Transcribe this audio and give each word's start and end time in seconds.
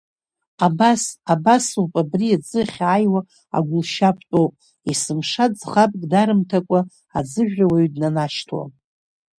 Абас, 0.65 1.01
абас 1.33 1.65
ауп, 1.77 1.93
абри 2.01 2.27
аӡы 2.37 2.59
ахьааиуа 2.63 3.21
агәылшьап 3.57 4.17
тәоуп, 4.29 4.53
есымша 4.89 5.45
ӡӷабк 5.57 6.03
дарымҭакәа 6.11 6.79
аӡыжәра 7.17 7.65
уаҩ 7.71 7.87
днанашьҭуам. 7.93 8.71